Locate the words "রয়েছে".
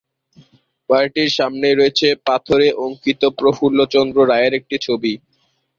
1.75-2.07